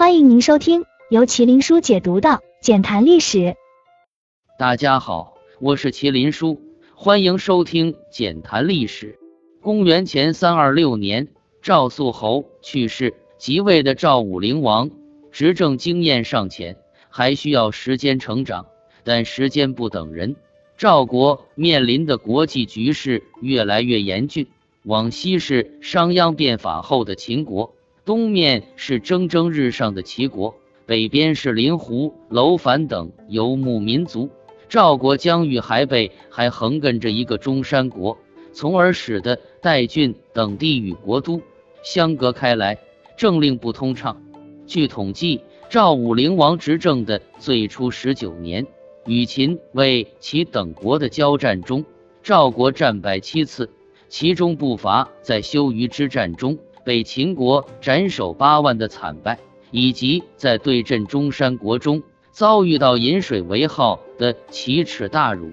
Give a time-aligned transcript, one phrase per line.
[0.00, 2.28] 欢迎您收听由麒麟书解读的
[2.62, 3.38] 《简谈历史》。
[4.58, 6.58] 大家好，我是麒麟书，
[6.94, 9.12] 欢迎收听《简谈历史》。
[9.62, 11.28] 公元前三二六年，
[11.60, 14.90] 赵肃侯去世，即位的赵武灵王
[15.30, 16.78] 执政经验尚浅，
[17.10, 18.64] 还需要时间成长。
[19.04, 20.34] 但时间不等人，
[20.78, 24.46] 赵国面临的国际局势越来越严峻。
[24.84, 27.74] 往西是商鞅变法后的秦国。
[28.10, 34.28] 东面是蒸蒸日上的齐国，北边是临湖、楼烦等游牧民族。
[34.68, 38.18] 赵国疆域还被还横亘着一个中山国，
[38.52, 41.40] 从而使得代郡等地与国都
[41.84, 42.76] 相隔开来，
[43.16, 44.20] 政令不通畅。
[44.66, 48.66] 据统计，赵武灵王执政的最初十九年，
[49.06, 51.84] 与秦、魏、齐等国的交战中，
[52.24, 53.70] 赵国战败七次，
[54.08, 56.58] 其中不乏在修鱼之战中。
[56.84, 59.38] 被秦国斩首八万的惨败，
[59.70, 65.50] 以及在对阵中山国中遭遇到饮水为号的奇耻大辱，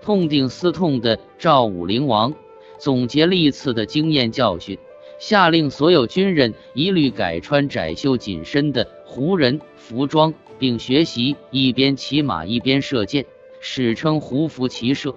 [0.00, 2.32] 痛定思痛的赵武灵王
[2.78, 4.78] 总结历次的经验教训，
[5.18, 13.24] 下令所有军人一律改穿窄袖紧身的胡人服装，并学习一边骑马一边射箭，
[13.60, 15.14] 史称胡服骑射。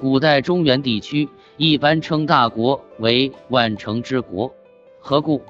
[0.00, 4.54] 古代中原地区一般称大国为万乘之国。
[5.00, 5.42] 何故？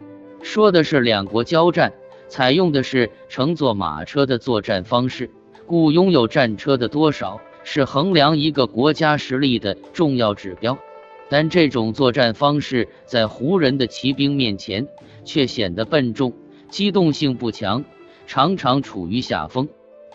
[0.43, 1.93] 说的是两国交战，
[2.29, 5.31] 采用的是乘坐马车的作战方式，
[5.67, 10.79] 故拥有战车的多少是衡量一个国家实力的重要指标。
[11.29, 14.87] 但这种作战方式在胡人的骑兵面前
[15.25, 16.33] 却显得笨重，
[16.71, 17.85] 机动性不强，
[18.27, 19.69] 常常处于下风。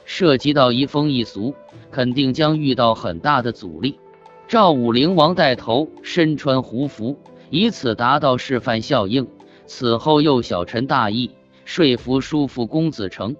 [0.06, 1.53] 涉及到移风易俗，
[1.92, 4.00] 肯定将遇到很大的阻力。
[4.47, 7.18] 赵武灵王带头身穿胡服。
[7.54, 9.28] 以此达到示范效应。
[9.68, 11.30] 此后又小陈大义，
[11.66, 13.36] 说服叔父公子成，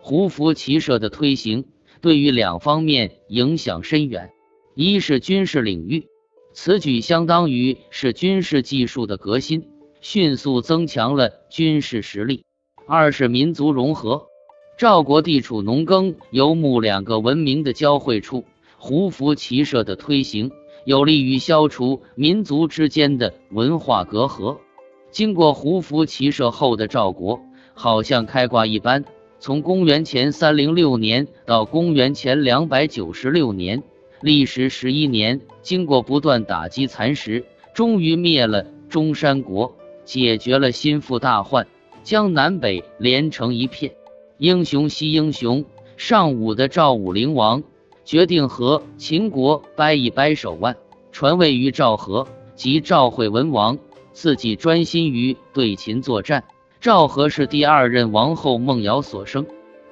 [0.00, 1.66] 胡服骑射的推行，
[2.00, 4.30] 对于两方面影响深远。
[4.74, 6.06] 一是军事领域，
[6.54, 9.68] 此举相当于是军事技术的革新，
[10.00, 12.44] 迅速增强了军事实力；
[12.86, 14.28] 二是民族融合。
[14.78, 18.46] 赵国地处农耕游牧两个文明的交汇处，
[18.78, 20.50] 胡服骑射的推行。
[20.84, 24.58] 有利于消除民族之间的文化隔阂。
[25.10, 27.40] 经过胡服骑射后的赵国，
[27.74, 29.04] 好像开挂一般，
[29.38, 33.82] 从公元前三零六年到公元前两百九十六年，
[34.20, 39.74] 历时十一年，经过不断打击蚕食，终于灭了中山国，
[40.04, 41.66] 解决了心腹大患，
[42.02, 43.92] 将南北连成一片。
[44.38, 45.64] 英雄惜英雄，
[45.96, 47.62] 尚武的赵武灵王。
[48.08, 50.74] 决定和秦国掰一掰手腕，
[51.12, 53.76] 传位于赵和，即赵惠文王，
[54.14, 56.42] 自己专心于对秦作战。
[56.80, 59.44] 赵和是第二任王后孟瑶所生。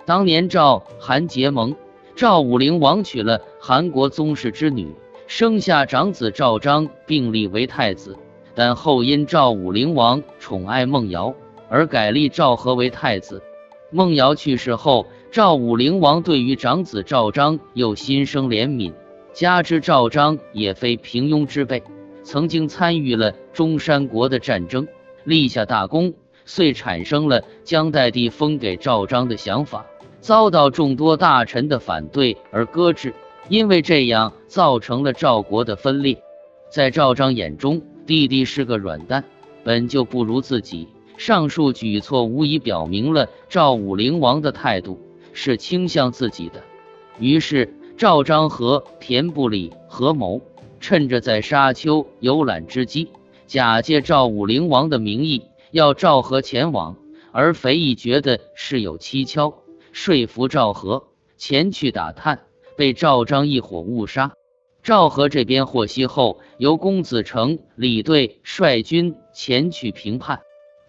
[0.06, 1.76] 当年赵韩结盟，
[2.15, 4.88] 赵武灵王娶了韩国宗室之女，
[5.26, 8.16] 生下长子赵章，并立为太子。
[8.55, 11.34] 但后因赵武灵王宠爱孟瑶，
[11.69, 13.43] 而改立赵和为太子。
[13.91, 15.05] 孟瑶去世后。
[15.31, 18.92] 赵武灵王对于长子赵章又心生怜悯，
[19.34, 21.82] 加之赵章也非平庸之辈，
[22.22, 24.87] 曾经参与了中山国的战争，
[25.25, 26.14] 立下大功，
[26.44, 29.84] 遂产生了将代地封给赵章的想法，
[30.20, 33.12] 遭到众多大臣的反对而搁置。
[33.48, 36.16] 因为这样造成了赵国的分裂。
[36.69, 39.22] 在赵章眼中，弟弟是个软蛋，
[39.62, 40.88] 本就不如自己。
[41.16, 45.00] 上述举措无疑表明了赵武灵王的态度。
[45.36, 46.64] 是倾向自己的，
[47.19, 50.41] 于是赵章和田不里合谋，
[50.80, 53.10] 趁着在沙丘游览之机，
[53.46, 55.42] 假借赵武灵王的名义，
[55.72, 56.96] 要赵和前往。
[57.32, 59.52] 而肥义觉得事有蹊跷，
[59.92, 61.04] 说服赵和
[61.36, 62.41] 前去打探，
[62.75, 64.32] 被赵章一伙误杀。
[64.82, 70.41] 赵和这边获悉后，由公子成、李队率军前去平叛。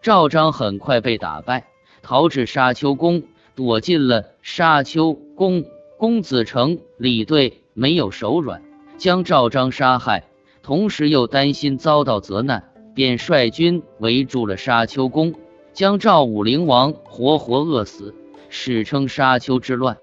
[0.01, 1.67] 赵章很快被打败，
[2.01, 3.23] 逃至沙丘宫。
[3.57, 5.65] 躲进了沙丘宫，
[5.97, 8.61] 公子成、李队没有手软，
[8.99, 10.25] 将赵章杀害，
[10.61, 15.33] 同时又担心遭到责难，便率军围住了沙丘宫，
[15.73, 18.13] 将赵武灵王活活饿死，
[18.47, 19.97] 史称沙丘之乱。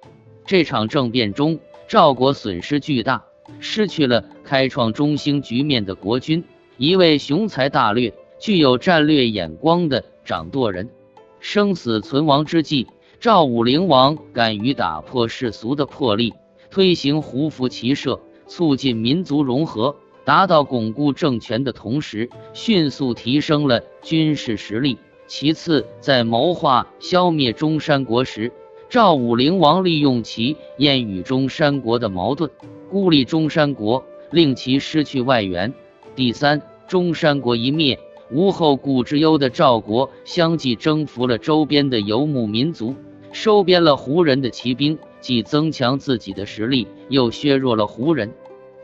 [0.44, 3.22] 这场政变中，赵国损失巨大，
[3.60, 6.42] 失去了开创中兴局面的国君，
[6.76, 10.90] 一位雄才大略、具有战略眼光的掌舵人。
[11.38, 12.88] 生死存亡之际。
[13.20, 16.34] 赵武灵王敢于打破世俗的魄力，
[16.70, 28.52] 推行胡服骑射，促进民族融合，达到巩固政权的同时，迅速提升了军事实力，其次，在谋划消灭中山国时，
[28.90, 32.50] 赵武灵王利用其燕与中山国的矛盾，
[32.90, 35.72] 孤立中山国，令其失去外援。
[36.14, 37.98] 第三，中山国一灭，
[38.30, 42.94] 无后顾之忧的赵国相继征服了周边的游牧民族，
[43.32, 48.32] 收编了胡人的骑兵，既增强自己的实力，又削弱了胡人。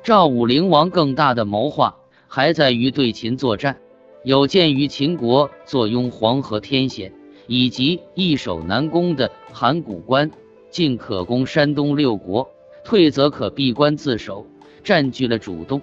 [0.02, 1.96] 赵武灵王更大的谋划
[2.26, 3.78] 还在于对秦作战。
[4.22, 7.12] 有鉴于秦国坐拥黄河天险，
[7.46, 10.30] 以及易守难攻的函谷关，
[10.70, 12.46] 进可攻山东六国，
[12.84, 14.44] 退则可闭关自守，
[14.84, 15.80] 占据了主动。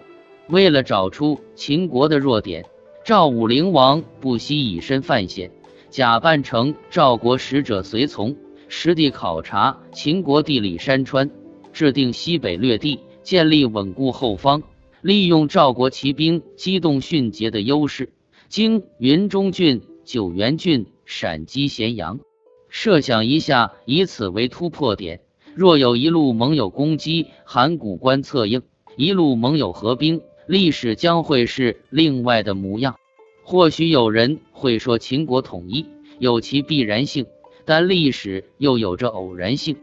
[0.50, 2.64] 为了找出秦国的弱点，
[3.08, 5.50] 赵武灵王不惜以身犯险，
[5.90, 8.36] 假扮成赵国使者随从，
[8.68, 11.32] 实地考察秦国地理山川，
[11.72, 14.62] 制定西北略地，建立稳固后方，
[15.00, 18.12] 利用赵国骑兵机动迅捷的优势。
[18.50, 22.20] 经云中郡、九原郡闪击咸阳，
[22.68, 25.22] 设想一下，以此为突破点。
[25.56, 28.64] 若有一路盟友攻击函谷关策应，
[28.98, 32.96] 一路盟友合兵，历史将会是另外的模样。
[33.44, 35.86] 或许有人会说，秦国统一
[36.20, 37.26] 有其必然性，
[37.66, 39.78] 但历史又有着偶然性，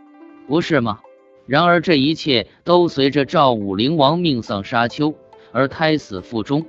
[0.48, 1.00] 不是吗？
[1.46, 5.14] 然而，这一切都随着赵武灵王命丧沙丘
[5.52, 6.64] 而胎死腹中。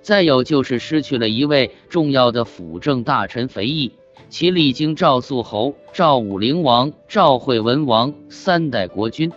[0.00, 3.92] 再有就是失去了一位重要的辅政大臣肥义，
[4.28, 9.32] 其历经赵肃侯、赵武灵王、赵惠文王三代国君。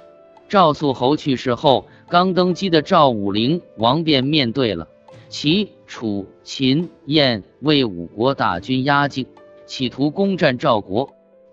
[0.48, 4.86] 赵肃侯去世后，刚登基的赵武灵王便面对了
[5.30, 9.26] 齐、楚、秦、燕、魏五国大军压境，
[9.66, 11.10] 企图攻占赵国。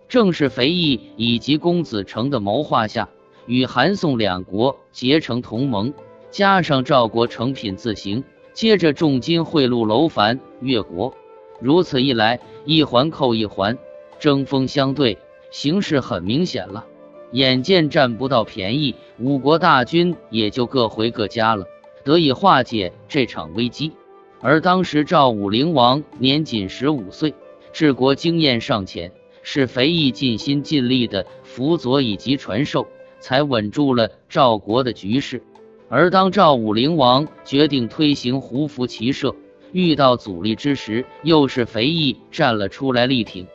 [0.09, 3.09] 正是肥义以及公子成的谋划下，
[3.47, 5.95] 与韩宋两国结成同盟，
[6.33, 8.25] 加上赵国成品自行。
[8.53, 11.15] 接着重金贿赂楼烦越国，
[11.61, 13.79] 如此一来，一环扣一环，
[14.19, 15.19] 针锋相对，
[15.53, 16.85] 形势很明显了。
[17.33, 21.67] 眼见占不到便宜，五国大军也就各回各家了，
[22.05, 23.93] 得以化解这场危机。
[24.41, 27.35] 而当时赵武灵王年仅十五岁，
[27.73, 32.87] 治国经验尚浅，是肥义尽心尽力的辅佐以及传授，
[33.21, 35.43] 才稳住了赵国的局势。
[35.89, 39.35] 而当赵武灵王决定推行胡服骑射，
[39.73, 43.47] 遇到阻力之时，又是肥义站了出来力挺。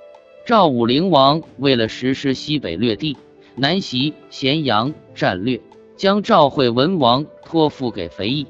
[0.45, 3.15] 赵武灵王为了实施西北略地、
[3.55, 5.61] 南袭咸阳战略，
[5.95, 8.47] 将赵惠文王托付给肥义，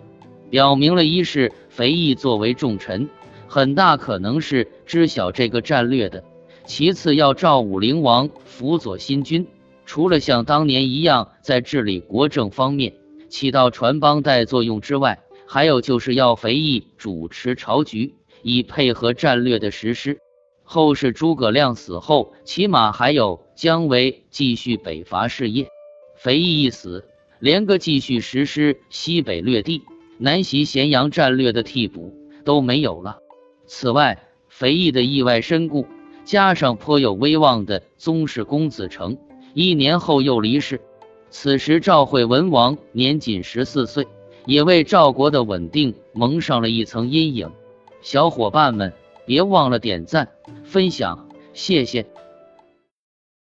[0.50, 3.10] 表明了一是肥义作为重臣，
[3.48, 6.22] 很大可能是知晓这个战略的；
[6.66, 9.46] 其次要赵武灵王辅佐新君，
[9.86, 12.94] 除了像当年一样在治理国政方面。
[13.30, 18.14] 起到传帮带作用之外，还有就是要肥义主持朝局，
[18.44, 20.20] 以配合战略的实施。
[20.64, 25.68] 后世诸葛亮死后，起码还有姜维继续北伐事业。
[26.16, 27.06] 肥义一死，
[27.40, 29.84] 连个继续实施西北略地、
[30.18, 32.14] 南袭咸阳战略的替补
[32.46, 33.18] 都没有了。
[33.66, 34.18] 此外，
[34.48, 35.86] 肥义的意外身故，
[36.24, 39.18] 加上颇有威望的宗室公子成，
[39.54, 40.80] 一年后又离世。
[41.30, 44.08] 此时，赵惠文王年仅十四岁，
[44.46, 47.52] 也为赵国的稳定蒙上了一层阴影。
[48.02, 48.94] 小伙伴们，
[49.26, 50.30] 别忘了点赞、
[50.74, 52.13] 分享，谢谢。